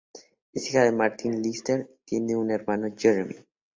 [0.51, 3.35] Es hija de Martin Lister y tiene un hermano, Jeremy.